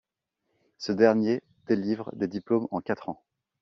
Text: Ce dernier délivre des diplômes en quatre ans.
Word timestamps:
Ce 0.79 0.91
dernier 0.93 1.43
délivre 1.67 2.09
des 2.15 2.27
diplômes 2.27 2.67
en 2.71 2.81
quatre 2.81 3.09
ans. 3.09 3.21